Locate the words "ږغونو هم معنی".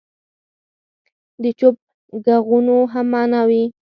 2.25-3.41